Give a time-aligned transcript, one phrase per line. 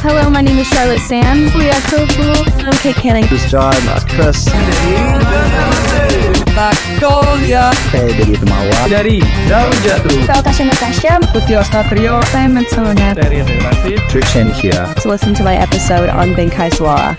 [0.00, 1.54] Hello, my name is Charlotte Sands.
[1.54, 2.22] Leah Tofu.
[2.64, 3.26] I'm Kate Canning.
[3.28, 4.46] This is John, uh, Chris.
[6.58, 8.78] Victoria Saya dari Temawa.
[8.90, 9.16] dari
[9.46, 11.12] Daun Jatuh Natasha Natasha.
[11.30, 13.14] Putih Ostatrio Simon Sona.
[13.14, 14.86] dari Relasi Trishan here.
[15.02, 17.14] To listen to my episode on Bengkai Suara.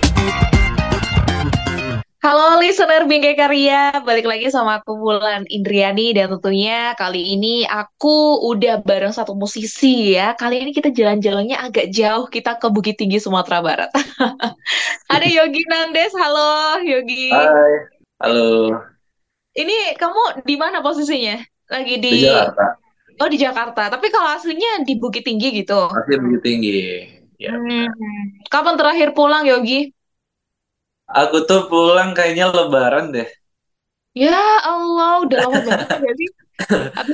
[2.19, 8.43] Halo listener Bingkai Karya, balik lagi sama aku Bulan Indriani dan tentunya kali ini aku
[8.43, 10.35] udah bareng satu musisi ya.
[10.35, 13.87] Kali ini kita jalan-jalannya agak jauh, kita ke Bukit Tinggi Sumatera Barat.
[15.15, 17.31] Ada Yogi Nandes, halo Yogi.
[17.31, 17.87] Hai,
[18.19, 18.75] halo.
[19.55, 21.39] Ini kamu di mana posisinya?
[21.71, 22.65] Lagi di, Di Jakarta,
[23.23, 25.87] Oh di Jakarta, tapi kalau aslinya di Bukit Tinggi gitu.
[25.87, 26.79] masih begitu tinggi.
[27.39, 27.55] Ya.
[27.55, 27.87] Hmm.
[28.51, 29.95] Kapan terakhir pulang Yogi?
[31.21, 33.27] Aku tuh pulang kayaknya Lebaran deh.
[34.23, 34.33] Ya
[34.69, 36.29] Allah, udah lama banget ya sih.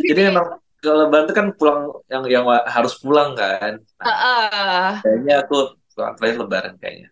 [0.08, 0.46] Jadi ini- memang
[0.82, 1.80] ke Lebaran tuh kan pulang
[2.12, 2.46] yang yang
[2.76, 3.82] harus pulang kan.
[4.00, 5.56] Nah, Ah, kayaknya aku
[5.96, 7.10] pulang terakhir Lebaran kayaknya.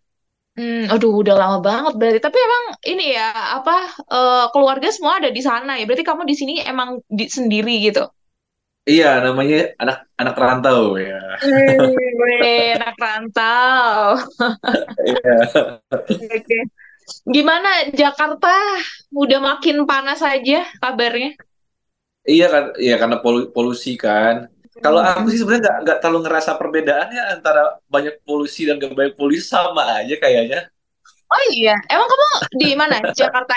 [0.58, 2.20] Hmm, aduh, udah lama banget berarti.
[2.26, 3.26] Tapi emang ini ya,
[3.57, 3.72] apa
[4.13, 5.84] eh, keluarga semua ada di sana ya.
[5.88, 8.02] Berarti kamu di sini emang di, sendiri gitu.
[8.91, 11.13] Iya, namanya anak anak rantau ya.
[12.20, 14.18] Wih, anak rantau.
[15.07, 15.63] Iya.
[16.20, 16.57] Oke.
[17.23, 18.54] Gimana Jakarta?
[19.13, 21.37] Udah makin panas aja kabarnya.
[22.23, 24.48] Iya kan, iya karena polu- polusi kan.
[24.79, 29.15] Kalau aku sih sebenarnya nggak nggak terlalu ngerasa perbedaannya antara banyak polusi dan gak banyak
[29.15, 30.71] polusi sama aja kayaknya.
[31.29, 32.98] Oh iya, emang kamu di mana?
[33.20, 33.54] Jakarta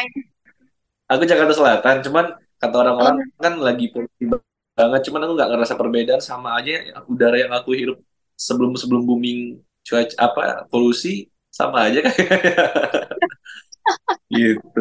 [1.06, 4.28] Aku Jakarta Selatan, cuman kata orang-orang kan lagi polusi
[4.76, 7.98] banget, cuman aku nggak ngerasa perbedaan sama aja udara yang aku hirup
[8.36, 12.52] sebelum sebelum booming cuaca apa polusi sama aja kayaknya.
[14.36, 14.80] gitu.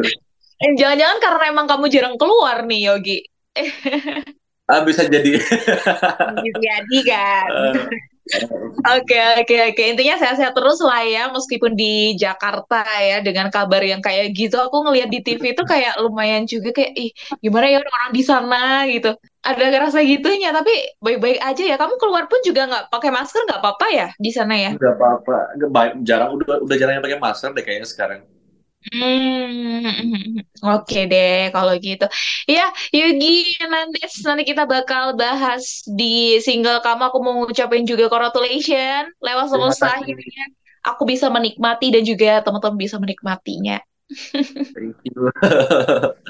[0.56, 3.18] Eh, Jangan-jangan karena emang kamu jarang keluar nih, Yogi.
[4.66, 5.38] Ah bisa jadi.
[6.66, 7.46] Jadi kan.
[7.54, 7.86] Eh,
[8.98, 9.82] Oke, oke, oke.
[9.94, 14.58] Intinya sehat-sehat terus lah ya, meskipun di Jakarta ya, dengan kabar yang kayak gitu.
[14.58, 18.82] Aku ngeliat di TV itu kayak lumayan juga kayak, ih, gimana ya orang-orang di sana
[18.90, 19.14] gitu.
[19.46, 21.76] Ada ngerasa gitunya, tapi baik-baik aja ya.
[21.78, 24.70] Kamu keluar pun juga nggak pakai masker, nggak apa-apa ya di sana ya?
[24.74, 25.36] nggak apa-apa.
[26.02, 28.20] Jarang udah udah jarang yang pakai masker deh kayaknya sekarang.
[28.86, 29.82] Hmm,
[30.78, 32.06] oke deh kalau gitu.
[32.46, 37.10] Ya, Yugi Nandes, nanti kita bakal bahas di single kamu.
[37.10, 40.44] Aku mau ngucapin juga congratulations lewat semesta akhirnya.
[40.86, 43.82] Aku bisa menikmati dan juga teman-teman bisa menikmatinya.
[44.74, 45.34] Thank you.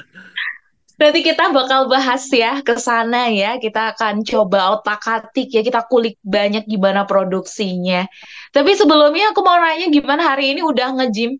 [0.97, 3.61] Nanti kita bakal bahas ya ke sana ya.
[3.61, 5.61] Kita akan coba otak-atik ya.
[5.61, 8.09] Kita kulik banyak gimana produksinya.
[8.49, 11.37] Tapi sebelumnya aku mau nanya gimana hari ini udah nge-gym?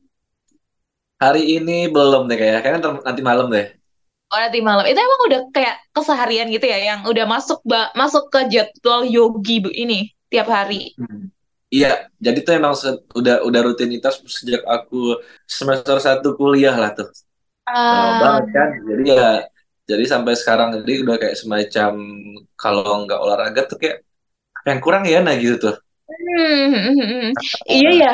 [1.23, 3.65] Hari ini belum deh kayaknya, kayaknya nanti malam deh.
[4.27, 4.83] Oh, nanti malam.
[4.83, 9.63] Itu emang udah kayak keseharian gitu ya, yang udah masuk ba- masuk ke jadwal yogi
[9.63, 10.93] bu ini tiap hari.
[10.99, 11.29] Hmm.
[11.67, 12.73] Iya, jadi tuh emang
[13.19, 17.11] udah udah rutinitas sejak aku semester satu kuliah lah tuh.
[17.91, 18.69] Lama Ah, banget kan.
[18.89, 19.27] Jadi ya
[19.89, 21.91] jadi sampai sekarang jadi udah kayak semacam
[22.59, 23.97] kalau nggak olahraga tuh kayak
[24.59, 25.75] apa yang kurang ya nah gitu tuh.
[26.07, 27.33] hmm,
[27.71, 28.11] Iya ya.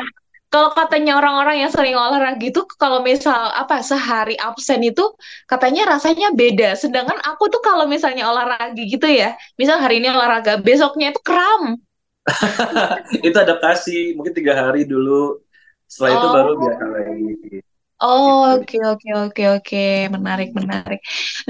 [0.53, 5.01] Kalau katanya orang-orang yang sering olahraga itu, kalau misal apa sehari absen itu
[5.49, 6.77] katanya rasanya beda.
[6.77, 11.81] Sedangkan aku tuh kalau misalnya olahraga gitu ya, misal hari ini olahraga, besoknya itu kram.
[13.27, 15.43] Itu adaptasi mungkin tiga hari dulu.
[15.91, 16.61] Setelah itu baru Oh.
[16.61, 17.62] biasa lagi.
[18.05, 18.57] Oh, Gitu.
[18.59, 19.77] oke, oke, oke, oke.
[20.15, 20.99] Menarik, menarik.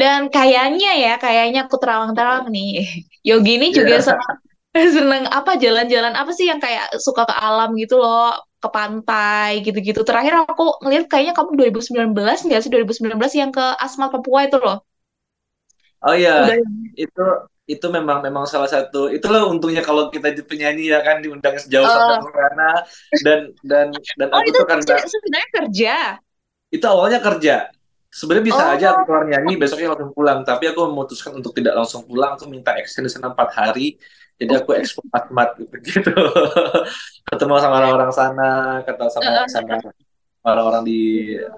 [0.01, 2.67] Dan kayaknya ya, kayaknya aku terang-terang nih.
[3.27, 4.05] Yogi ini juga Iya.
[4.07, 4.37] senang,
[4.97, 8.21] senang apa, jalan-jalan apa sih yang kayak suka ke alam gitu loh,
[8.61, 9.99] ke pantai gitu-gitu.
[10.07, 12.69] Terakhir aku ngeliat kayaknya kamu 2019 nggak sih?
[12.73, 14.77] 2019 yang ke Asmat Papua itu loh.
[16.05, 16.57] Oh iya, Udah.
[17.03, 17.21] itu
[17.73, 21.87] itu memang memang salah satu itulah untungnya kalau kita jadi penyanyi ya kan diundang sejauh
[21.87, 21.89] Oh.
[21.95, 22.63] sampai ke sana
[23.25, 23.87] dan dan
[24.19, 25.91] dan Oh, aku itu tuh karena se- sebenarnya kerja.
[26.73, 27.69] Itu awalnya kerja
[28.09, 28.73] sebenarnya bisa Oh.
[28.73, 32.45] aja aku keluar nyanyi besoknya langsung pulang tapi aku memutuskan untuk tidak langsung pulang aku
[32.49, 33.97] minta sana empat hari
[34.37, 36.11] jadi aku ekspor Asmat gitu, gitu.
[37.29, 38.49] ketemu sama orang-orang sana
[38.81, 39.47] ketemu sama Heeh.
[39.49, 39.75] sama
[40.43, 40.99] orang-orang di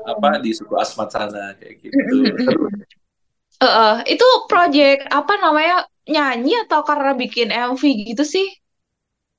[0.05, 2.17] apa di suku Asmat sana kayak gitu.
[3.57, 5.87] Eh, eh, itu project apa namanya?
[6.05, 7.81] Nyanyi atau karena bikin MV
[8.13, 8.45] gitu sih?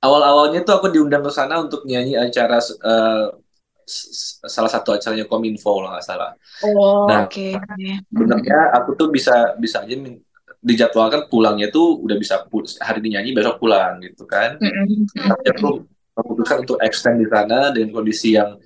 [0.05, 2.77] awal-awalnya tuh aku diundang ke sana untuk nyanyi acara s-
[4.43, 6.35] salah satu acaranya Kominfo kalau nggak salah.
[6.67, 7.55] Oh, Nah, oke.
[8.11, 9.95] sebenarnya aku tuh bisa bisa aja
[10.59, 12.43] dijadwalkan pulangnya tuh udah bisa
[12.83, 14.59] hari ini nyanyi besok pulang gitu kan.
[14.59, 15.07] Mm-mm.
[15.15, 15.67] tapi aku
[16.17, 18.57] memutuskan untuk extend di sana dengan kondisi yang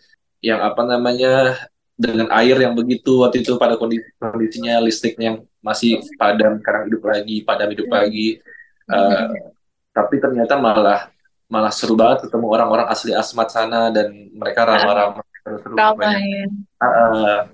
[0.41, 1.53] yang apa namanya
[1.93, 3.21] dengan air yang begitu.
[3.21, 8.41] Waktu itu pada kondisi kondisinya listriknya yang masih padam sekarang hidup lagi padam hidup lagi.
[8.89, 9.25] Eh,
[9.91, 11.11] tapi ternyata malah
[11.51, 15.23] malah seru banget ketemu orang-orang asli Asmat sana dan mereka ramah-ramah
[15.79, 16.47] Ramai.
[16.79, 17.51] Ah,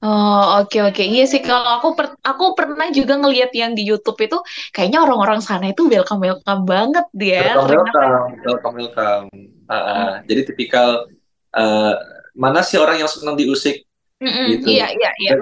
[0.00, 1.04] Oh, oke oke.
[1.04, 4.40] Iya sih kalau aku per- aku pernah juga ngelihat yang di YouTube itu
[4.72, 7.52] kayaknya orang-orang sana itu welcome welcome banget dia.
[7.52, 9.26] welcome welcome welcome welcome
[9.68, 10.10] Ah, ah.
[10.24, 11.04] jadi tipikal
[11.52, 11.94] eh,
[12.32, 13.84] mana sih orang yang senang diusik
[14.24, 15.32] Mm-mm, gitu iya iya iya.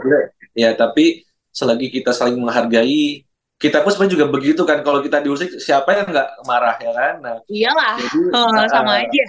[0.58, 1.22] ya tapi
[1.54, 3.22] selagi kita saling menghargai
[3.58, 7.14] kita pun sebenarnya juga begitu kan kalau kita diusik siapa yang nggak marah ya kan
[7.24, 7.94] nah Iyalah.
[7.98, 9.02] jadi Oh, ah, sama ah.
[9.02, 9.24] aja.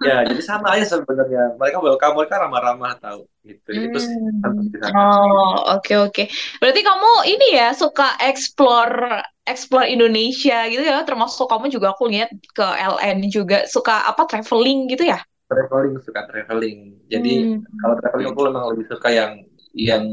[0.00, 4.68] ya jadi sama aja sebenarnya mereka welcome mereka ramah-ramah tahu gitu terus Hmm.
[4.80, 4.92] sana.
[4.96, 6.22] Oh, oke oke.
[6.60, 12.30] Berarti kamu ini ya suka explore explore Indonesia gitu ya, termasuk kamu juga aku lihat
[12.54, 15.18] ke LN juga suka apa traveling gitu ya?
[15.50, 17.60] traveling suka traveling jadi Hmm.
[17.76, 19.32] kalau traveling aku memang lebih suka yang
[19.74, 20.04] yang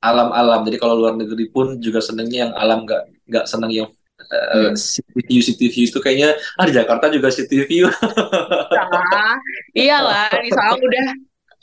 [0.00, 3.88] alam-alam jadi kalau luar negeri pun juga senengnya yang alam nggak nggak seneng yang
[4.32, 4.74] uh, Hmm.
[4.76, 7.88] city view city view itu kayaknya ah di Jakarta juga city view
[8.72, 9.36] Nah,
[9.76, 11.06] iyalah, sana udah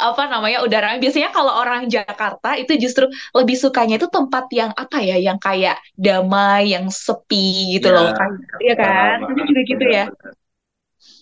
[0.04, 0.98] apa namanya udara.
[1.00, 3.06] Biasanya kalau orang Jakarta itu justru
[3.38, 8.08] lebih sukanya itu tempat yang apa ya, yang kayak damai, yang sepi gitu Ya, loh,
[8.12, 8.32] kan?
[8.60, 9.18] Iya kan?
[9.22, 9.32] sama.
[9.32, 10.06] Itu juga gitu ya.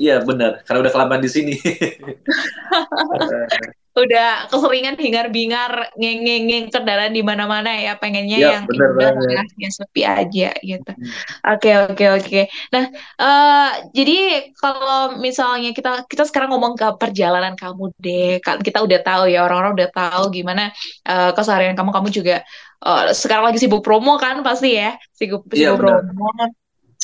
[0.01, 1.55] Iya benar, karena udah kelamaan di sini.
[3.91, 10.49] Udah keseringan hingar-bingar, ngeng-ngeng kendaraan di mana-mana ya, pengennya Iya, yang lah, yang sepi aja
[10.63, 10.91] gitu.
[10.95, 11.11] Hmm.
[11.51, 12.41] Oke, oke, oke.
[12.71, 12.83] Nah,
[13.19, 14.17] eh, jadi
[14.55, 19.43] kalau misalnya kita kita sekarang ngomong ke perjalanan kamu deh, Kan kita udah tahu ya
[19.43, 20.71] orang-orang udah tahu gimana
[21.03, 21.91] eh, keseharian kamu.
[21.91, 22.35] Kamu juga
[22.87, 25.99] eh, sekarang lagi sibuk promo kan pasti ya, sibuk Iya, sibuk benar.
[25.99, 26.27] promo.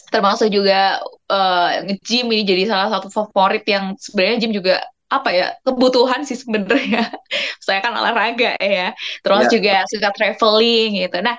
[0.08, 5.48] Termasuk juga eh, nge-gym ini jadi salah satu favorit yang sebenarnya gym juga apa ya
[5.64, 7.08] kebutuhan sih sebenarnya.
[7.66, 8.92] Saya kan olahraga ya.
[9.24, 9.52] Terus Iya.
[9.56, 11.18] juga suka traveling gitu.
[11.24, 11.36] Nah,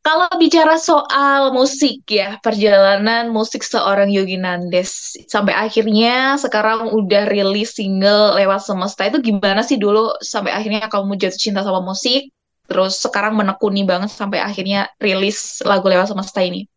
[0.00, 7.74] kalau bicara soal musik ya, perjalanan musik seorang Yogi Nandes sampai akhirnya sekarang udah rilis
[7.74, 12.30] single lewat Semesta itu gimana sih dulu sampai akhirnya kamu jatuh cinta sama musik,
[12.70, 16.70] terus sekarang menekuni banget sampai akhirnya rilis lagu lewat Semesta ini.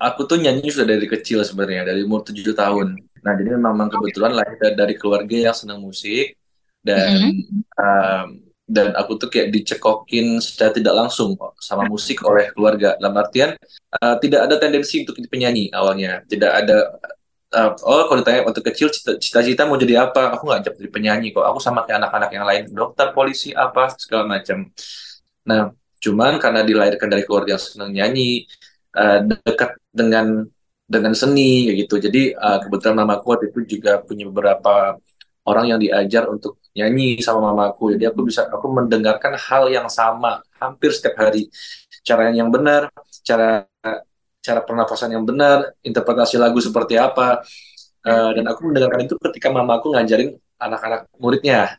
[0.00, 3.00] Aku tuh nyanyi sudah dari kecil sebenarnya, dari umur 7 tahun.
[3.20, 6.36] Nah, jadi memang kebetulan lahir dari- keluarga yang senang musik
[6.80, 7.36] dan
[7.76, 8.26] um,
[8.70, 12.94] dan aku tuh kayak dicekokin secara tidak langsung sama musik oleh keluarga.
[12.96, 13.58] Dalam artian
[13.98, 16.22] uh, tidak ada tendensi untuk jadi penyanyi awalnya.
[16.24, 16.96] Tidak ada
[17.50, 20.38] uh, oh kalau ditanya waktu kecil cita- cita-cita mau jadi apa?
[20.38, 21.44] Aku nggak jadi penyanyi kok.
[21.44, 24.70] Aku sama kayak anak-anak yang lain, dokter, polisi, apa segala macam.
[25.44, 28.46] Nah, cuman karena dilahirkan dari keluarga yang senang nyanyi,
[28.94, 30.46] uh, dekat dengan
[30.90, 31.94] dengan seni kayak gitu.
[32.10, 34.98] Jadi uh, kebetulan mamaku waktu itu juga punya beberapa
[35.46, 37.94] orang yang diajar untuk nyanyi sama mamaku.
[37.94, 41.46] Jadi aku bisa aku mendengarkan hal yang sama hampir setiap hari.
[42.02, 42.90] Cara yang benar,
[43.22, 43.70] cara
[44.40, 47.38] cara pernafasan yang benar, interpretasi lagu seperti apa.
[48.00, 51.78] Uh, dan aku mendengarkan itu ketika mamaku ngajarin anak-anak muridnya.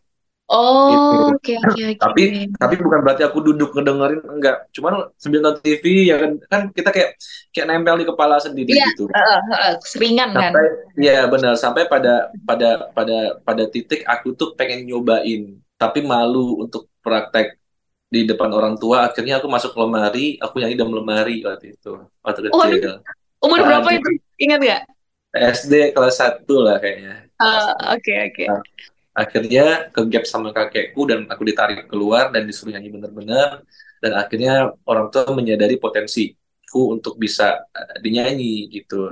[0.51, 2.01] Oh, oke oke oke.
[2.03, 2.23] Tapi
[2.59, 4.67] tapi bukan berarti aku duduk ngedengerin enggak.
[4.75, 7.15] Cuman sambil nonton TV ya kan kan kita kayak
[7.55, 9.07] kayak nempel di kepala sendiri Iya, gitu.
[9.07, 10.51] Heeh, heeh, keseringan kan.
[10.51, 10.65] Sampai
[10.99, 16.91] ya benar sampai pada pada pada pada titik aku tuh pengen nyobain tapi malu untuk
[16.99, 17.55] praktek
[18.11, 19.07] di depan orang tua.
[19.07, 22.75] Akhirnya aku masuk lemari, aku nyanyi dalam lemari waktu itu waktu Waduh.
[22.75, 22.93] kecil.
[23.39, 24.09] Umur Nah, berapa jadi- itu?
[24.35, 24.81] Ingat nggak?
[25.31, 27.23] SD kelas 1 lah kayaknya.
[27.39, 28.45] Eh, Oke oke.
[29.15, 33.63] Akhirnya ke gap sama kakekku dan aku ditarik keluar dan disuruh nyanyi bener-bener.
[34.01, 39.09] Dan akhirnya orang tua menyadari potensiku untuk bisa uh, dinyanyi gitu.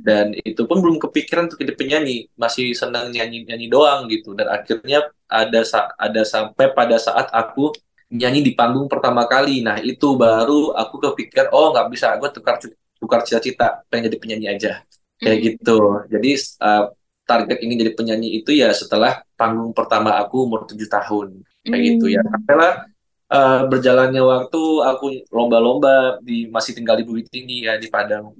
[0.00, 2.30] Dan itu pun belum kepikiran untuk jadi penyanyi.
[2.38, 4.32] Masih senang nyanyi nyanyi doang gitu.
[4.38, 7.72] Dan akhirnya ada sa- ada sampai pada saat aku
[8.10, 9.60] nyanyi di panggung pertama kali.
[9.62, 12.06] Nah itu baru aku kepikir oh nggak bisa.
[12.16, 12.56] Gue tukar
[13.00, 13.84] tukar cita-cita.
[13.92, 14.72] Pengen jadi penyanyi aja.
[15.20, 15.46] Kayak Hmm.
[15.52, 15.78] gitu.
[16.08, 16.30] Jadi
[16.64, 16.84] uh,
[17.30, 21.46] target ingin jadi penyanyi itu ya setelah panggung pertama aku umur tujuh tahun.
[21.62, 22.20] Kayak gitu ya.
[22.26, 22.32] Hmm.
[22.34, 22.72] sampailah
[23.30, 28.34] uh, berjalannya waktu aku lomba-lomba di masih tinggal di Bukit Tinggi ya di Padang.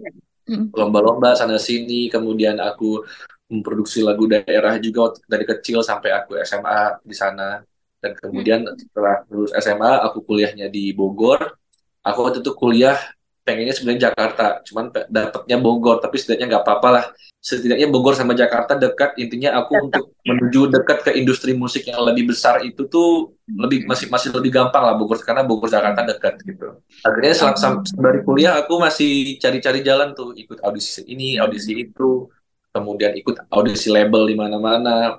[0.50, 0.66] Hmm.
[0.74, 3.06] lomba-lomba sana sini kemudian aku
[3.46, 7.62] memproduksi lagu daerah juga dari kecil sampai aku SMA di sana.
[8.00, 11.54] Dan kemudian setelah lulus SMA aku kuliahnya di Bogor.
[12.00, 12.96] Aku waktu itu kuliah
[13.40, 17.04] pengennya sebenarnya Jakarta cuman dapetnya Bogor tapi setidaknya nggak apa-apa lah.
[17.40, 22.04] Setidaknya Bogor sama Jakarta dekat intinya aku Dekat, untuk menuju dekat ke industri musik yang
[22.04, 26.36] lebih besar itu tuh lebih masih masih lebih gampang lah Bogor karena Bogor Jakarta dekat
[26.44, 26.84] gitu.
[27.00, 32.28] Akhirnya selang sam- sembari kuliah aku masih cari-cari jalan tuh ikut audisi ini audisi itu
[32.70, 35.18] kemudian ikut audisi label di mana-mana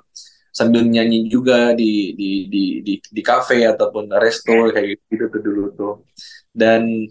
[0.52, 5.64] sambil nyanyi juga di di di di di kafe ataupun resto kayak gitu tuh dulu
[5.74, 5.94] tuh.
[6.52, 7.08] Dan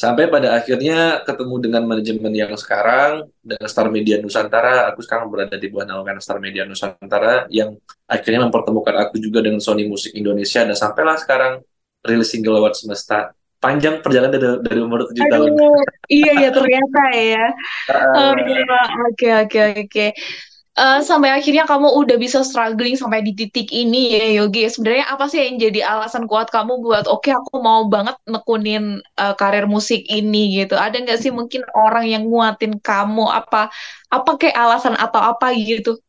[0.00, 4.88] Sampai pada akhirnya ketemu dengan manajemen yang sekarang, dengan Star Media Nusantara.
[4.88, 7.76] Aku sekarang berada di bawah naungan Star Media Nusantara yang
[8.08, 10.64] akhirnya mempertemukan aku juga dengan Sony Musik Indonesia.
[10.64, 11.60] Dan sampailah sekarang
[12.00, 13.36] rilis single lewat semesta.
[13.60, 15.52] Panjang perjalanan dari, dari umur 7 tahun.
[16.08, 17.46] Iya ya ternyata ya.
[17.92, 18.32] Ah,
[19.12, 20.06] Oke, oke, oke.
[20.80, 24.64] Eh, sampai akhirnya kamu udah bisa struggling sampai di titik ini ya Yogi.
[24.72, 28.84] Sebenarnya apa sih yang jadi alasan kuat kamu buat oke aku mau banget nekunin
[29.20, 30.74] eh, karir musik ini gitu.
[30.84, 33.68] Ada nggak sih mungkin orang yang nguatin kamu apa
[34.08, 36.00] apa kayak alasan atau apa gitu?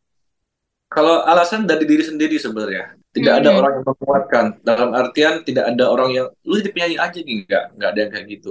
[0.92, 3.60] Kalau alasan dari diri sendiri sebenarnya, tidak ada Hmm.
[3.64, 4.46] orang yang menguatkan.
[4.60, 8.12] Dalam artian tidak ada orang yang lu jadi penyanyi aja nih, enggak, enggak ada yang
[8.12, 8.50] kayak gitu.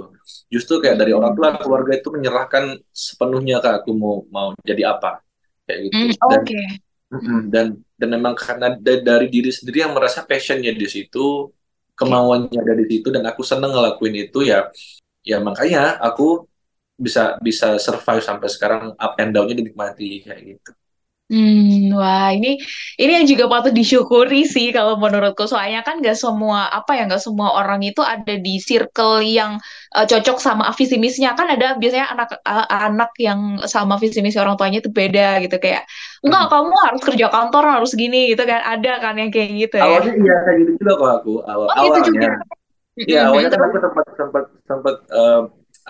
[0.49, 5.21] Justru kayak dari orang tua, keluarga itu menyerahkan sepenuhnya ke aku mau mau jadi apa,
[5.71, 6.03] kayak gitu.
[6.03, 6.61] Hmm, Dan oke.
[7.15, 7.67] mm-mm, dan
[7.99, 11.47] dan memang karena da- dari diri sendiri yang merasa passionnya di situ,
[11.95, 14.67] kemauannya ada di situ, dan aku seneng ngelakuin itu ya,
[15.23, 16.43] ya makanya aku
[16.99, 20.71] bisa bisa survive sampai sekarang up and down-nya dinikmati kayak gitu.
[21.31, 22.59] Hmm, wah ini
[22.99, 25.47] ini yang juga patut disyukuri sih kalau menurutku.
[25.47, 29.55] Soalnya kan nggak semua apa ya nggak semua orang itu ada di circle yang
[29.95, 34.35] eh, cocok sama visi misinya kan ada biasanya anak eh, anak yang sama visi misi
[34.43, 35.55] orang tuanya itu beda gitu.
[35.63, 35.87] Kayak
[36.19, 36.51] enggak Hmm.
[36.51, 38.59] kamu harus kerja kantor harus gini gitu kan.
[38.67, 39.83] Ada kan yang kayak gitu ya.
[39.87, 41.31] Awalnya iya kayak gitu juga kok aku.
[41.47, 42.29] Awal oh gitu awalnya.
[43.09, 45.39] Iya, awalnya kan aku sempat sempat sempat eh,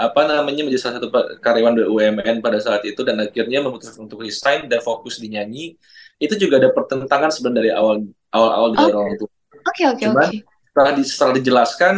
[0.01, 1.09] apa namanya menjadi salah satu
[1.45, 5.77] karyawan BUMN pada saat itu dan akhirnya memutuskan untuk resign dan fokus di nyanyi.
[6.17, 7.95] Itu juga ada pertentangan sebenarnya dari awal
[8.33, 9.29] awal-awal oh dari orang tua.
[9.69, 10.37] oke oke Cuman oke
[10.71, 11.95] setelah, di, setelah dijelaskan,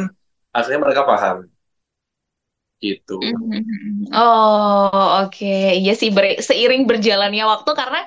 [0.51, 1.37] akhirnya mereka paham
[2.83, 3.15] gitu.
[3.23, 4.11] Mhm.
[4.11, 5.55] Oh, oke.
[5.79, 8.03] Iya sih, ber- seiring berjalannya waktu karena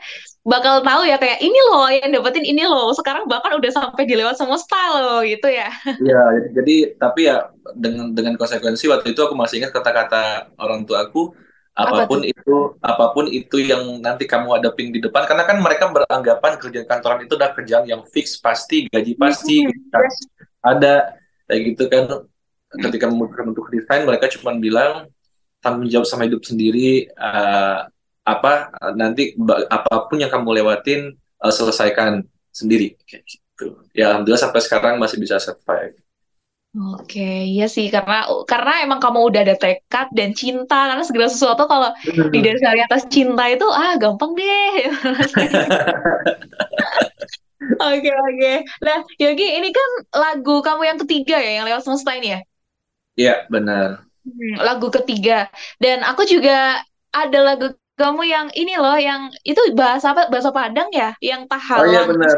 [0.47, 2.95] bakal tahu ya kayak ini loh yang dapetin ini loh.
[2.95, 5.69] Sekarang bahkan udah sampai dilewat semesta loh gitu ya.
[5.97, 6.21] Iya,
[6.57, 7.37] jadi tapi ya
[7.73, 11.33] dengan dengan konsekuensi waktu itu aku masih ingat kata-kata orang tua aku
[11.77, 12.25] Apa apa pun tuh?
[12.25, 16.89] itu apa pun itu yang nanti kamu hadapin di depan karena kan mereka beranggapan kerjaan
[16.89, 20.05] kantoran itu udah kerjaan yang fix pasti gaji pasti gitu kan.
[20.65, 20.93] Ada
[21.49, 22.05] kayak gitu kan
[22.85, 25.09] ketika memutuskan untuk resign mereka cuma bilang
[25.65, 27.79] tanggung jawab sama hidup sendiri eh,
[28.27, 34.43] apa nanti ba- apa pun yang kamu lewatin eh, selesaikan sendiri kayak gitu ya alhamdulillah
[34.43, 35.95] sampai sekarang masih bisa survive
[36.77, 38.15] Oke, iya sih karena
[38.51, 41.89] karena emang kamu udah ada tekad dan cinta karena segala sesuatu kalau
[42.33, 44.73] didasari atas cinta itu ah gampang deh.
[47.81, 48.53] Oke, oke.
[48.85, 52.41] Nah, Yogi, ini kan lagu kamu yang ketiga ya, yang lewat semesta ini ya?
[53.17, 54.07] Iya, benar.
[54.27, 55.49] Hmm, lagu ketiga.
[55.81, 56.83] Dan aku juga
[57.15, 57.67] ada lagu
[57.97, 60.29] kamu yang ini loh, yang itu bahasa apa?
[60.29, 62.37] Bahasa Padang ya, yang Oh iya tahalang benar.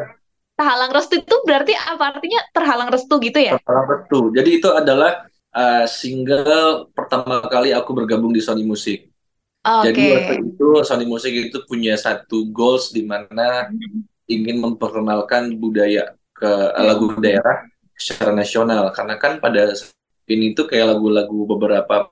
[0.59, 3.59] tahalang restu itu berarti apa artinya terhalang restu gitu ya?
[3.63, 4.35] Salah betul.
[4.35, 9.11] Jadi itu adalah uh, single pertama kali aku bergabung di Sony Music.
[9.63, 10.15] Jadi Oke.
[10.15, 13.69] waktu itu Sony Music itu punya satu goals di mana
[14.31, 17.67] ingin memperkenalkan budaya ke lagu daerah
[17.99, 18.95] secara nasional.
[18.95, 19.75] Karena kan pada
[20.31, 22.09] ini tuh kayak lagu-lagu beberapa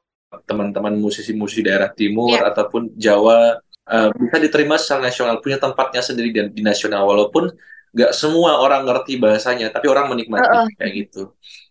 [0.47, 2.51] teman-teman musisi-musisi daerah timur Iya.
[2.51, 7.55] ataupun Jawa uh, bisa diterima secara nasional, punya tempatnya sendiri dan di nasional walaupun
[7.97, 10.69] nggak semua orang ngerti bahasanya, tapi orang menikmati Heeh.
[10.77, 11.23] kayak gitu.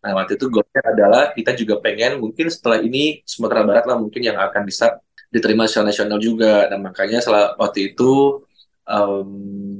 [0.01, 4.23] Nah waktu itu goalnya adalah kita juga pengen mungkin setelah ini Sumatera Barat lah mungkin
[4.25, 4.97] yang akan bisa
[5.29, 6.65] diterima secara nasional juga.
[6.65, 8.41] Dan makanya setelah waktu itu
[8.89, 9.27] em,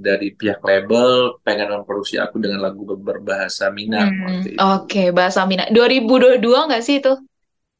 [0.05, 5.73] dari pihak label pengen memproduksi aku dengan lagu ber- berbahasa Minang Hmm, oke, bahasa Minang.
[5.73, 6.37] 2022
[6.69, 7.13] nggak sih itu?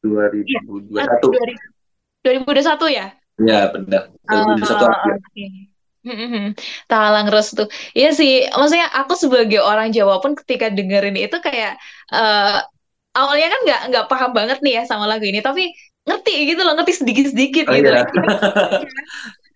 [0.04, 0.60] Iya.
[0.66, 1.30] 2021.
[2.24, 3.06] 2021 ya?
[3.36, 4.02] Ya benar.
[4.26, 5.14] 2021 Oh, akhir.
[5.20, 5.46] oke.
[6.06, 6.54] Hmm,
[6.86, 7.66] Tahalang restu.
[7.90, 11.74] Iya sih, maksudnya aku sebagai orang Jawa pun ketika dengerin itu kayak
[12.14, 12.56] eh,
[13.10, 15.66] awalnya kan nggak nggak paham banget nih ya sama lagu ini, tapi
[16.06, 17.90] ngerti gitu loh, ngerti sedikit-sedikit Oh gitu.
[17.90, 18.06] iya.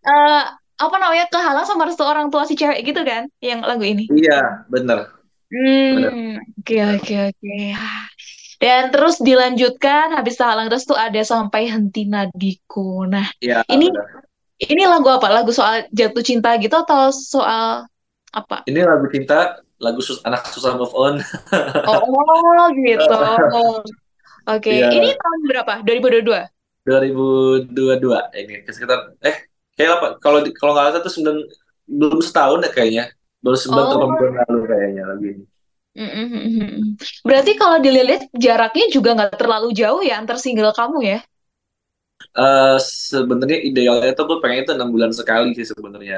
[0.03, 0.43] Eh,
[0.81, 4.11] apa namanya kehalang sama restu orang tua si cewek gitu kan, yang lagu ini.
[4.11, 5.15] Iya, benar.
[5.51, 6.11] Benar.
[6.11, 7.55] Hmm, oke oke oke.
[8.61, 13.09] Dan terus dilanjutkan habis tahalang restu ada sampai henti nadiku.
[13.09, 14.21] Nah, Iya, ini benar.
[14.61, 15.33] ini lagu apa?
[15.33, 17.89] Lagu soal jatuh cinta gitu atau soal
[18.31, 18.69] apa?
[18.69, 21.25] Ini lagu cinta, lagu sus anak susah move on.
[21.89, 23.17] Oh, gitu.
[24.53, 24.93] Oke, Iya.
[24.93, 25.75] ini tahun berapa?
[25.81, 26.45] 2022.
[26.85, 29.37] 2022 ini sekitar eh
[29.77, 31.37] kayak apa kalau kalau nggak salah tuh sembilan
[31.87, 33.05] belum setahun ya kayaknya
[33.41, 34.01] baru sembilan atau Oh.
[34.01, 35.45] delapan bulan lalu kayaknya lagu ini
[35.99, 36.95] Mm-mm.
[37.27, 41.19] Berarti kalau dilihat jaraknya juga nggak terlalu jauh ya antar single kamu ya?
[42.45, 42.77] Eh
[43.11, 46.17] sebenarnya idealnya tuh gue pengen itu enam bulan sekali sih sebenarnya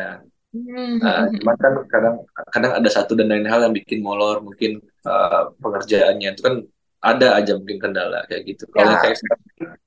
[1.02, 1.36] Nah, Mm-mm.
[1.36, 2.16] cuman kan kadang
[2.54, 4.70] kadang ada satu dan lain hal yang bikin molor mungkin
[5.08, 6.54] eh, pengerjaannya itu kan
[7.10, 8.64] ada aja mungkin kendala kayak gitu.
[8.74, 9.00] Kalau Ya.
[9.02, 9.42] kayak sekarang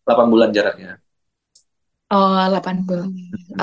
[0.05, 0.89] 8 bulan jaraknya.
[2.13, 3.09] Oh, 8 bulan.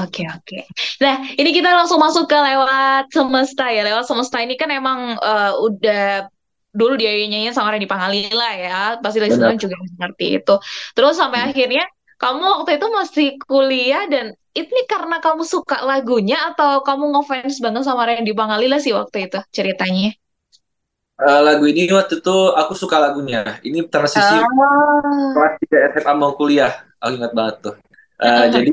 [0.03, 0.59] Oke, oke.
[0.99, 3.87] Nah, ini kita langsung masuk ke lewat semesta ya.
[3.87, 6.27] Lewat semesta ini kan emang eh, udah
[6.75, 8.99] dulu dia nyanyiin sama Randy Pangalila ya.
[8.99, 10.55] Pasti listener juga ngerti itu.
[10.99, 11.87] Terus sampai akhirnya
[12.19, 17.87] kamu waktu itu masih kuliah dan ini karena kamu suka lagunya atau kamu ngefans banget
[17.87, 20.19] sama Randy Pangalila sih waktu itu ceritanya?
[21.23, 23.63] Eh, lagu ini waktu itu aku suka lagunya.
[23.63, 24.43] Ini transisi Ah.
[25.31, 26.75] kelas 3 SMA mau kuliah.
[26.99, 27.75] Aku ingat banget tuh.
[28.23, 28.71] Eh, jadi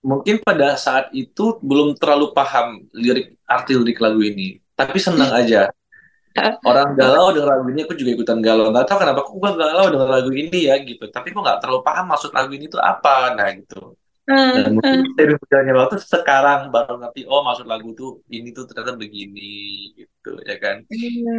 [0.00, 5.68] mungkin pada saat itu belum terlalu paham lirik arti lirik lagu ini, tapi senang aja.
[6.64, 8.72] Orang galau dengan lagu ini, aku juga ikutan galau.
[8.72, 11.04] Nggak tahu kenapa aku galau dengan lagu ini ya gitu.
[11.12, 13.36] Tapi aku nggak terlalu paham maksud lagu ini tuh apa.
[13.36, 13.92] Nah gitu.
[14.24, 18.96] Dan mungkin dari berjalannya waktu sekarang baru ngerti, oh maksud lagu tuh ini tuh ternyata
[18.96, 20.80] begini gitu ya kan.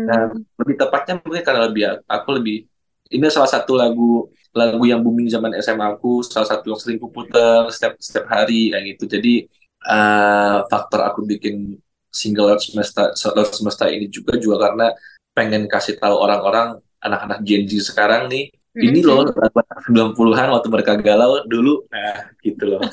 [0.06, 0.30] Nah,
[0.62, 2.68] lebih tepatnya mungkin karena lebih aku lebih
[3.10, 7.10] ini salah satu lagu lagu yang booming zaman SMA aku, salah satu yang sering ku
[7.10, 9.04] puter setiap setiap hari kayak gitu.
[9.18, 9.34] Jadi
[9.90, 11.78] eh, faktor aku bikin
[12.14, 14.94] single Laut Semesta Laut Semesta ini juga juga karena
[15.34, 20.98] pengen kasih tahu orang-orang anak-anak Gen Z sekarang nih ini loh lagu 90-an waktu mereka
[20.98, 21.86] galau dulu.
[21.94, 22.82] Nah gitu loh.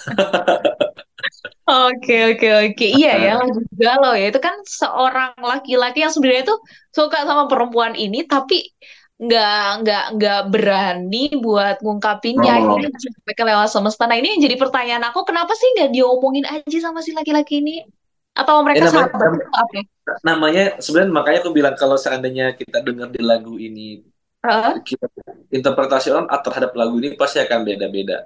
[1.71, 2.87] Oke oke oke.
[2.99, 4.35] Iya ya lagu galau ya.
[4.35, 6.59] Itu kan seorang laki-laki yang sebenarnya tuh
[6.91, 8.75] suka sama perempuan ini tapi
[9.21, 12.81] nggak nggak nggak berani buat ngungkapinnya Oh.
[12.81, 14.09] akhirnya sampai ke lewat semesta.
[14.09, 17.85] Nah ini yang jadi pertanyaan aku kenapa sih nggak diomongin aja sama si laki-laki ini?
[18.33, 19.73] Atau mereka Eh, namanya- sahabat atau apa?
[19.77, 19.83] ya?
[20.25, 24.01] Namanya sebenarnya makanya aku bilang kalau seandainya kita dengar di lagu ini
[24.41, 24.75] Heeh.
[24.89, 25.13] kita-
[25.53, 28.25] interpretasi orang terhadap lagu ini pasti akan beda-beda.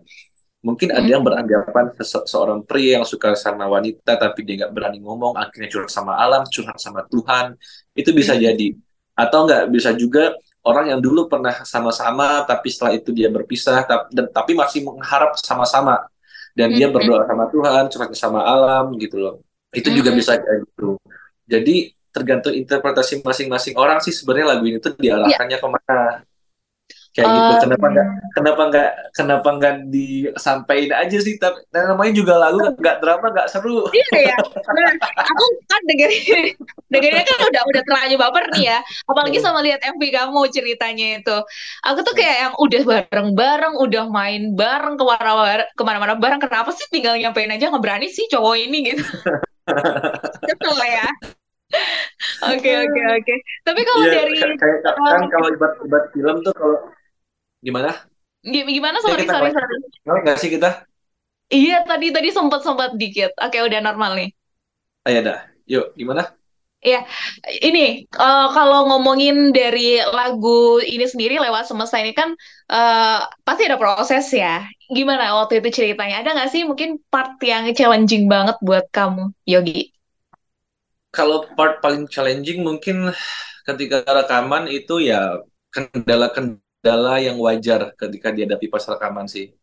[0.63, 5.03] Mungkin ada yang beranggapan sese- seorang pria yang suka sama wanita tapi dia nggak berani
[5.03, 7.59] ngomong, akhirnya curhat sama alam, curhat sama Tuhan,
[7.93, 8.73] itu bisa jadi.
[9.13, 10.33] Atau nggak bisa juga
[10.65, 16.09] orang yang dulu pernah sama-sama tapi setelah itu dia berpisah dan tapi masih mengharap sama-sama
[16.57, 16.95] dan dia Mhm.
[16.95, 19.35] berdoa sama Tuhan, curhat sama alam gitu loh.
[19.75, 20.19] Itu juga Mhm.
[20.19, 20.97] bisa gitu.
[21.45, 25.99] Jadi tergantung interpretasi masing-masing orang sih sebenarnya lagu ini tuh diarahkannya ke mana
[27.15, 32.35] kayak gitu Oh, kenapa nggak kenapa nggak kenapa nggak disampaikan aja sih tapi namanya juga
[32.37, 34.37] lagu nggak drama nggak seru Iya ya.
[34.43, 34.91] Nah,
[35.23, 36.59] aku kan dengerin
[36.91, 38.79] dengerinnya kan udah udah terlanjur baper nih ya.
[39.07, 41.37] Apalagi sama lihat MV kamu ceritanya itu.
[41.83, 46.43] Aku tuh kayak yang udah bareng-bareng, udah main bareng ke mana ke mana-mana bareng.
[46.43, 49.05] Kenapa sih tinggal nyampein aja nggak berani sih cowok ini gitu.
[50.51, 51.07] Betul ya.
[52.55, 53.35] Oke oke oke.
[53.63, 56.79] Tapi kalau Iya, dari kayak kayak- kan kalau ibarat ibarat film tuh kalau
[57.65, 57.91] gimana
[58.53, 59.77] gi- gimana Ya, sorry sorry sorry.
[60.05, 60.69] Ngerti nggak sih kita
[61.59, 63.31] Iya tadi tadi sempat sempat dikit.
[63.45, 64.29] Oke udah normal nih.
[65.07, 65.39] ayo dah
[65.73, 66.23] yuk gimana
[67.45, 72.31] Ini eh, kalau ngomongin dari lagu ini sendiri lewat semesta ini kan
[72.73, 74.63] eh, pasti ada proses ya.
[74.97, 76.15] Gimana waktu itu ceritanya?
[76.23, 79.91] Ada nggak sih mungkin part yang challenging banget buat kamu, Yogi?
[81.15, 82.97] kalau part paling challenging mungkin
[83.69, 85.41] ketika rekaman itu ya
[85.75, 86.64] kendala-kendala
[87.23, 89.55] yang wajar ketika dihadapi pas rekaman sih.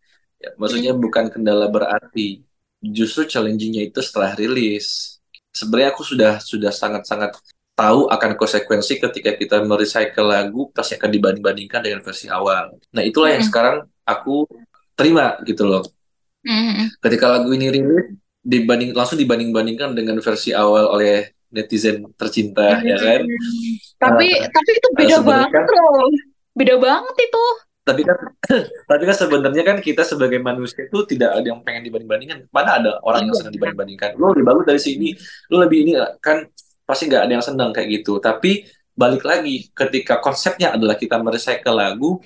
[0.42, 2.42] Ya, maksudnya bukan kendala berarti.
[2.82, 5.18] Justru challengingnya itu setelah rilis.
[5.54, 7.38] Sebenarnya aku sudah sudah sangat-sangat
[7.78, 12.74] tahu akan konsekuensi ketika kita merecycle lagu pasti akan dibanding-bandingkan dengan versi awal.
[12.94, 13.50] Nah itulah yang Mm.
[13.50, 14.46] sekarang aku
[14.98, 15.86] terima gitu loh.
[16.42, 16.98] Mhm.
[17.02, 23.22] Ketika lagu ini rilis dibanding langsung dibanding-bandingkan dengan versi awal oleh netizen tercinta ya kan.
[24.02, 26.10] Tapi tapi itu beda sebenarnya banget loh.
[26.52, 27.44] Beda banget itu.
[27.82, 28.18] Tapi kan
[28.92, 32.46] tapi kan sebenarnya kan kita sebagai manusia itu tidak ada yang pengen dibanding-bandingkan.
[32.54, 33.40] Mana ada orang yang Iya.
[33.42, 34.10] senang dibanding-bandingkan.
[34.20, 35.10] Lu lebih bagus dari sini,
[35.50, 36.46] lu lebih ini kan
[36.86, 38.22] pasti nggak ada yang senang kayak gitu.
[38.22, 42.20] Tapi balik lagi ketika konsepnya adalah kita merecycle lagu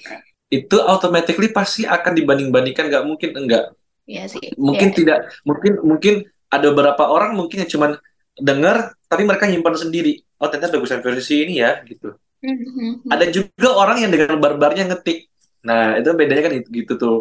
[0.49, 3.65] itu automatically pasti akan dibanding-bandingkan nggak mungkin enggak
[4.05, 4.53] Iya sih.
[4.57, 4.95] mungkin Iya.
[4.97, 6.13] tidak mungkin mungkin
[6.49, 7.91] ada beberapa orang mungkin yang cuman
[8.35, 12.13] dengar tapi mereka nyimpan sendiri oh ternyata bagusan versi ini ya gitu
[12.45, 13.09] Mhm.
[13.09, 15.27] ada juga orang yang dengan barbarnya ngetik.
[15.65, 17.17] Nah itu bedanya kan itu gitu tuh.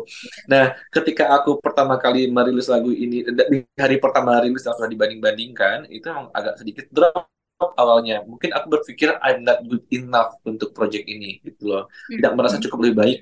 [0.53, 6.05] Nah ketika aku pertama kali merilis lagu ini di hari pertama rilis langsung dibanding-bandingkan itu
[6.13, 7.25] emang agak sedikit drop
[7.81, 8.21] awalnya.
[8.29, 11.89] Mungkin aku berpikir I'm not good enough untuk project ini gitu loh.
[12.13, 13.19] Tidak merasa cukup lebih baik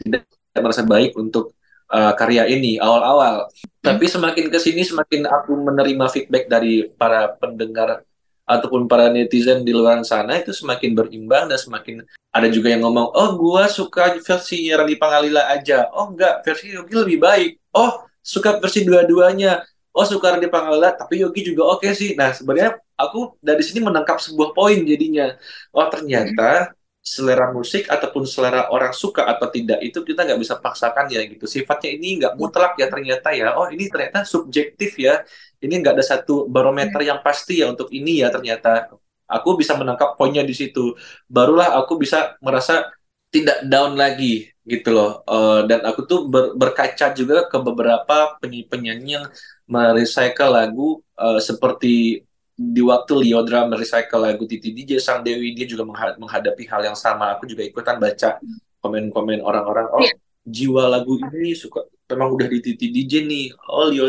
[0.00, 1.56] tidak, tidak merasa baik untuk
[1.90, 3.48] uh, karya ini awal-awal.
[3.80, 8.04] Tapi semakin ke sini semakin aku menerima feedback dari para pendengar
[8.46, 13.10] ataupun para netizen di luar sana itu semakin berimbang dan semakin ada juga yang ngomong
[13.10, 15.90] oh gua suka versi Randy Pangalila aja.
[15.90, 17.50] Oh enggak versi Yogi lebih baik.
[17.74, 19.66] Oh suka versi dua-duanya.
[19.90, 22.14] Oh suka Randy Pangalila tapi Yogi juga oke sih.
[22.14, 25.34] Nah sebenarnya aku dari sini menangkap sebuah poin jadinya.
[25.74, 26.70] Oh ternyata
[27.06, 31.46] selera musik ataupun selera orang suka atau tidak itu kita nggak bisa paksakan ya gitu.
[31.46, 33.58] Sifatnya ini nggak mutlak ya ternyata ya.
[33.58, 35.22] Oh ini ternyata subjektif ya
[35.66, 38.86] ini nggak ada satu barometer yang pasti ya untuk ini ya ternyata.
[39.26, 40.94] Aku bisa menangkap poinnya di situ.
[41.26, 42.86] Barulah aku bisa merasa
[43.26, 45.26] tidak down lagi gitu loh.
[45.26, 49.26] Eh, dan aku tuh ber- berkaca juga ke beberapa penyanyi-penyanyi yang
[49.66, 52.22] merecycle lagu eh, seperti
[52.56, 56.96] di waktu Liodra merecycle lagu Titi DJ Sang Dewi dia juga mengha- menghadapi hal yang
[56.96, 57.34] sama.
[57.34, 58.38] Aku juga ikutan baca
[58.80, 60.14] komen-komen orang-orang oh Iya.
[60.46, 63.46] jiwa lagu ini suka memang udah di Titi DJ nih.
[63.66, 64.06] Oh Leo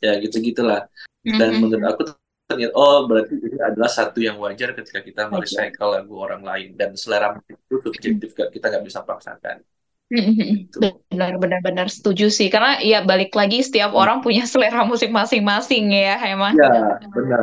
[0.00, 0.86] ya gitu gitulah
[1.22, 1.60] dan Mhm.
[1.60, 2.02] menurut aku
[2.44, 6.92] ternyata oh berarti ini adalah satu yang wajar ketika kita merecycle lagu orang lain dan
[6.92, 9.64] selera musik itu subjektif gak- kita nggak bisa paksakan
[10.12, 10.68] Mhm.
[10.68, 10.78] Gitu.
[11.10, 12.52] Benar, benar, benar setuju sih.
[12.52, 14.02] Karena ya balik lagi setiap Hmm.
[14.04, 16.52] orang punya selera musik masing-masing ya, emang.
[16.54, 17.42] ya benar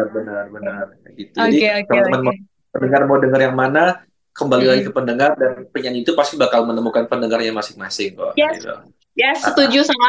[0.54, 0.86] benar
[1.18, 2.22] gitu jadi Oke, oke, teman-teman oke.
[2.22, 2.36] mau
[2.72, 3.84] pendengar mau dengar yang mana
[4.32, 4.88] kembali lagi Mhm.
[4.88, 8.62] ke pendengar dan penyanyi itu pasti bakal menemukan pendengarnya masing-masing kok Yes.
[8.62, 8.72] gitu.
[9.12, 10.08] Ya, setuju sama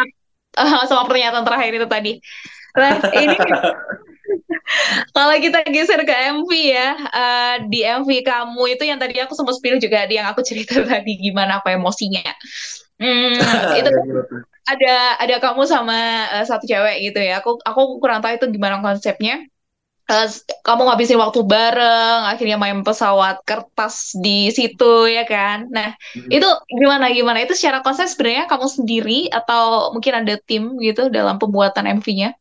[0.58, 2.12] eh, sama pernyataan terakhir itu tadi.
[2.78, 3.36] Nah, ini
[5.16, 9.56] kalau kita geser ke MV ya, eh, di MV kamu itu yang tadi aku sempat
[9.58, 12.22] spill juga yang aku cerita tadi gimana apa emosinya.
[13.00, 14.44] Hmm, itu Ya, kan gitu.
[14.68, 15.96] ada ada kamu sama
[16.40, 17.42] eh, satu cewek gitu ya.
[17.42, 19.42] Aku aku kurang tahu itu gimana konsepnya.
[20.12, 20.28] Eh,
[20.60, 25.72] kamu ngabisin waktu bareng, akhirnya main pesawat kertas di situ ya kan.
[25.72, 26.28] Nah, Mhm.
[26.28, 27.38] itu gimana gimana?
[27.40, 32.36] Itu secara konsep sebenarnya kamu sendiri atau mungkin ada tim gitu dalam pembuatan MV-nya?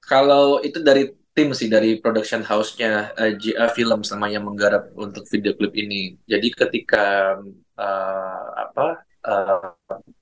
[0.00, 5.28] Kalau itu dari tim sih dari production house-nya eh, JA Film sama yang menggarap untuk
[5.28, 6.16] video klip ini.
[6.24, 7.36] Jadi ketika
[7.76, 8.86] eh, apa
[9.28, 9.60] eh,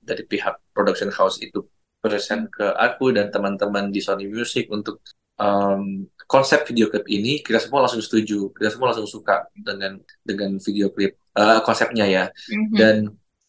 [0.03, 1.63] dari pihak production house itu
[2.03, 4.99] present ke aku dan teman-teman di Sony Music untuk
[5.39, 10.57] em, konsep video klip ini, kita semua langsung setuju, kita semua langsung suka dengan dengan
[10.57, 12.23] video klip eh, konsepnya ya.
[12.51, 12.75] Mhm.
[12.75, 12.95] Dan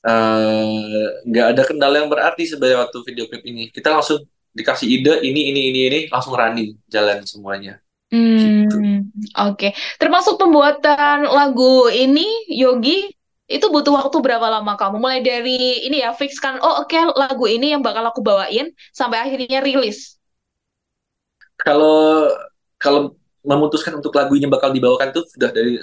[0.07, 3.70] eh, nggak ada kendala yang berarti sebenarnya waktu video klip ini.
[3.70, 4.22] Kita langsung
[4.57, 7.77] dikasih ide ini ini ini ini langsung running jalan semuanya
[8.11, 8.77] gitu.
[8.79, 8.99] Hmm,
[9.51, 9.68] oke.
[9.99, 13.11] Termasuk pembuatan lagu ini, Yogi,
[13.46, 14.96] itu butuh waktu berapa lama kamu?
[14.99, 19.22] Mulai dari ini ya, fix kan, oh oke lagu ini yang bakal aku bawain, sampai
[19.22, 20.15] akhirnya rilis.
[21.60, 22.30] Kalau
[22.76, 23.00] kalau
[23.46, 25.78] memutuskan untuk lagu ini bakal dibawakan tuh sudah dari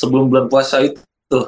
[0.00, 1.38] sebelum bulan puasa itu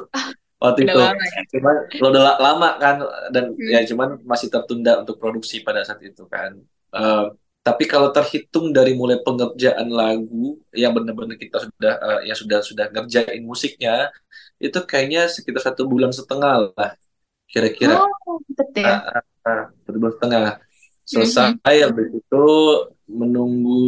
[0.61, 0.99] waktu Udah itu.
[1.01, 1.41] lama ya?
[1.53, 2.95] Cuman lo udah la- lama kan
[3.33, 3.69] dan Hmm.
[3.73, 6.57] ya cuman masih tertunda untuk produksi pada saat itu kan.
[6.93, 7.25] Eh,
[7.65, 12.85] tapi kalau terhitung dari mulai pengerjaan lagu yang benar-benar kita sudah eh, yang sudah sudah
[12.93, 14.07] ngerjain musiknya
[14.61, 16.91] itu kayaknya sekitar satu bulan setengah lah
[17.49, 17.97] kira-kira.
[18.27, 18.95] Oh, betul ya.
[19.03, 21.07] Ah, ah, ah, satu bulan setengah Mhm.
[21.07, 22.43] selesai habis itu
[23.07, 23.79] menunggu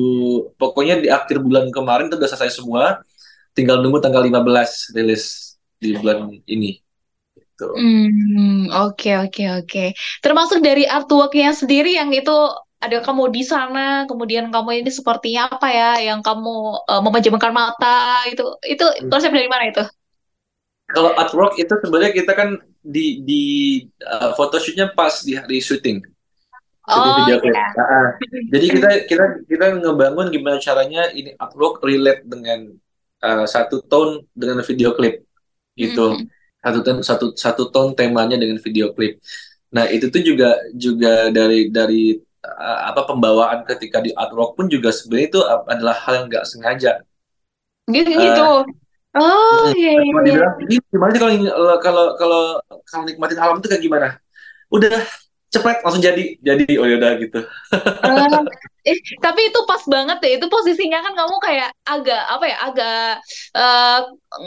[0.56, 3.04] pokoknya di akhir bulan kemarin itu udah selesai semua
[3.56, 6.80] tinggal nunggu tanggal 15 rilis di bulan ini
[7.36, 7.70] gitu.
[7.78, 9.84] Hmm, oke oke oke.
[10.26, 12.32] Termasuk dari artwork-nya sendiri yang itu
[12.82, 13.80] ada kamu di sana,
[14.10, 16.50] kemudian kamu ini sepertinya apa ya, yang kamu
[16.90, 19.12] eh, memejamkan mata itu, itu Hmm.
[19.12, 19.84] konsep dari mana itu?
[20.90, 22.50] Kalau artwork itu sebenarnya kita kan
[22.82, 23.42] di di
[24.02, 26.02] uh, photoshootnya pas di hari syuting
[26.90, 27.54] syuting Oh video klip.
[27.54, 27.68] ya.
[27.78, 28.08] Ah, ah.
[28.50, 32.74] Jadi kita kita kita ngebangun gimana caranya ini artwork relate dengan
[33.22, 35.22] uh, satu tone dengan video klip
[35.78, 36.18] gitu.
[36.18, 36.26] Mhm.
[36.60, 39.22] Satu tone satu satu tone temanya dengan video klip.
[39.70, 44.90] Nah, itu tuh juga juga dari dari uh, apa pembawaan ketika di artwork pun juga
[44.90, 46.92] sebenarnya itu adalah hal yang nggak sengaja.
[47.86, 48.66] Gitu gitu.
[49.10, 50.22] Oh mm, iya iya iya.
[50.22, 51.34] dibilang, "Ih, gimana sih kalau
[51.82, 52.44] kalau kalau
[52.86, 54.08] kalau nikmatin alam itu kayak gimana?
[54.70, 55.02] Udah
[55.50, 57.40] cepet langsung jadi jadi oh yaudah gitu.
[58.06, 58.26] Eh,
[58.90, 60.32] eh, tapi itu pas banget deh.
[60.38, 62.98] Itu posisinya kan kamu kayak agak apa ya, agak
[63.58, 64.00] eh,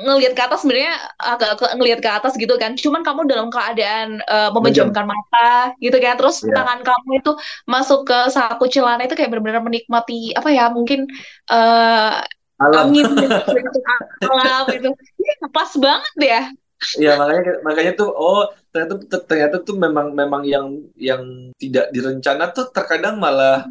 [0.06, 2.78] ngelihat ke atas sebenarnya agak ngelihat ke atas gitu kan.
[2.78, 4.50] Cuman kamu dalam keadaan Menjam.
[4.54, 6.14] memejamkan mata gitu kan.
[6.18, 6.54] Terus Ya.
[6.62, 7.30] tangan kamu itu
[7.66, 11.06] masuk ke saku celana itu kayak benar-benar menikmati apa ya, mungkin
[11.50, 12.12] eh,
[12.62, 12.94] Alam.
[12.94, 13.06] angin
[14.30, 14.88] alam itu.
[15.50, 16.40] Pas banget ya.
[16.98, 20.66] Iya makanya makanya tuh oh ternyata ternyata tuh memang memang yang
[20.98, 21.22] yang
[21.56, 23.66] tidak direncana tuh terkadang malah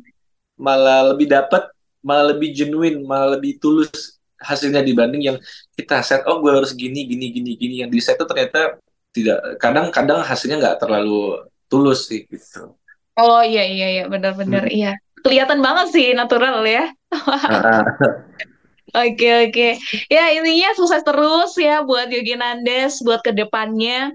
[0.55, 1.67] malah lebih dapat
[2.01, 5.37] malah lebih genuine malah lebih tulus hasilnya dibanding yang
[5.77, 9.59] kita set oh gue harus gini gini gini gini yang di set tuh ternyata tidak
[9.59, 12.73] kadang-kadang hasilnya nggak terlalu tulus sih gitu.
[13.19, 14.75] Oh iya iya iya benar-benar Hmm.
[14.75, 14.91] iya.
[15.21, 16.89] Kelihatan banget sih natural ya.
[18.91, 19.67] Oke oke.
[20.11, 24.11] Ya intinya sukses terus ya buat Yogi Nandes buat ke depannya.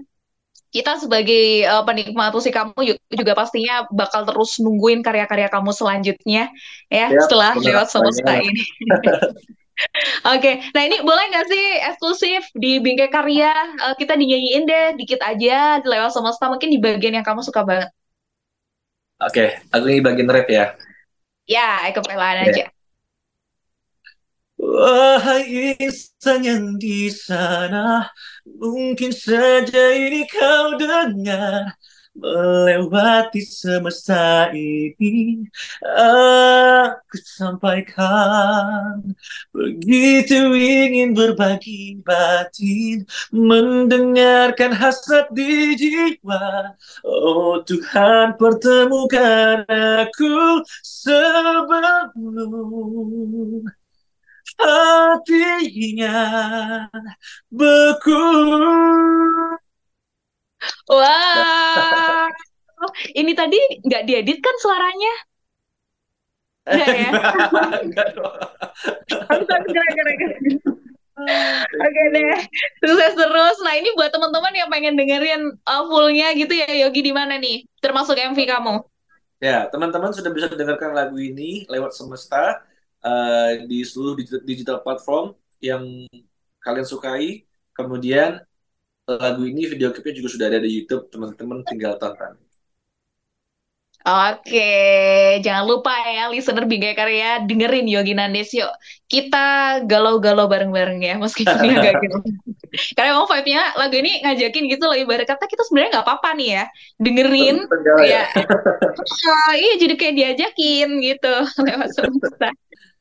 [0.75, 6.51] Kita sebagai eh, penikmat musik kamu ju- juga pastinya bakal terus nungguin karya-karya kamu selanjutnya
[6.91, 8.63] ya Siap, setelah benar lewat semesta ini.
[10.27, 13.51] Oke, nah ini boleh nggak sih eksklusif di Bingkai Karya
[13.83, 17.61] eh, kita dinyanyiin deh dikit aja di lewat semesta mungkin di bagian yang kamu suka
[17.65, 17.89] banget.
[19.25, 20.65] Oke, aku ini bagian rap ya.
[21.47, 22.51] Ya, kepelaan Oke.
[22.51, 22.63] aja.
[24.67, 28.11] Wahai insan yang di sana,
[28.43, 31.71] mungkin saja ini kau dengar
[32.17, 35.45] melewati semesta ini.
[35.85, 39.13] Aku sampaikan
[39.53, 46.73] begitu ingin berbagi batin, mendengarkan hasrat di jiwa.
[47.05, 51.69] Oh Tuhan pertemukan aku sebelum
[54.57, 56.17] hatinya
[57.53, 58.23] beku.
[60.89, 62.27] Wah,
[63.13, 65.13] ini tadi nggak diedit kan suaranya?
[66.67, 67.09] Nggak ya?
[69.31, 70.19] Enggak gerak-gerak.
[71.57, 72.37] Oke deh,
[72.85, 73.57] sukses terus.
[73.65, 77.65] Nah ini buat teman-teman yang pengen dengerin uh, fullnya gitu ya Yogi di mana nih?
[77.81, 78.85] Termasuk MV kamu.
[79.37, 82.61] Ya, teman-teman sudah bisa mendengarkan lagu ini lewat Semesta
[83.07, 85.25] eh, di seluruh digital, digital platform
[85.69, 85.83] yang
[86.63, 87.27] kalian sukai.
[87.77, 88.29] Kemudian
[89.07, 92.33] lagu ini video klipnya juga sudah ada di YouTube, teman-teman tinggal tonton.
[94.07, 94.71] Oke,
[95.43, 98.71] jangan lupa ya listener Bingkai Karya dengerin Yogi Nandesyo.
[99.03, 102.15] Kita galau-galau bareng-bareng ya, meskipun ini agak gitu.
[102.95, 106.49] Karena emang vibe-nya lagu ini ngajakin gitu loh, ibarat kata kita sebenarnya nggak apa-apa nih
[106.55, 106.63] ya,
[107.03, 107.57] dengerin.
[107.99, 108.07] Ya.
[108.07, 108.23] Ya,
[109.27, 111.33] Ah, iya jadi kayak diajakin gitu
[111.67, 112.49] lewat semesta.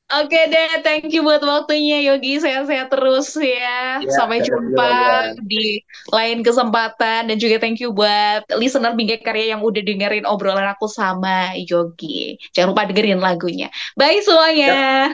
[0.06, 2.38] Oke deh, thank you buat waktunya Yogi.
[2.38, 3.98] Sehat-sehat terus ya.
[3.98, 5.42] Ya, Sampai jumpa juragan.
[5.50, 5.82] di
[6.14, 7.26] lain kesempatan.
[7.26, 12.38] Dan juga thank you buat listener Bingkai Karya yang udah dengerin obrolan aku sama Yogi.
[12.54, 13.66] Jangan lupa dengerin lagunya.
[13.98, 15.10] Bye semuanya.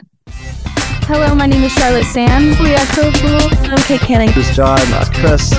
[1.05, 2.55] Hello, my name is Charlotte Sam.
[2.61, 3.49] We are so cool.
[3.71, 4.31] I'm Kate Canning.
[4.33, 5.51] This is John, Mas Chris.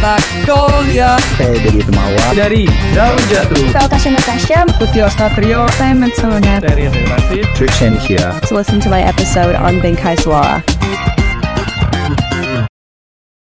[0.00, 2.24] Magnolia Saya dari Temawa.
[2.36, 3.64] dari Daun Jatuh.
[3.72, 4.58] Natasha Natasha.
[4.76, 6.60] Putih Satrio Simon Sona.
[6.60, 7.44] dari Relatif.
[7.56, 8.32] Trishan here.
[8.48, 10.60] To listen to my episode on Benkai Suara.